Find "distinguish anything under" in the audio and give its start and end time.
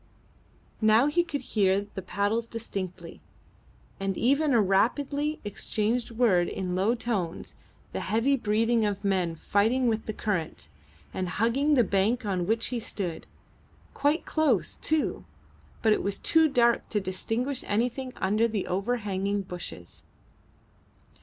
16.99-18.47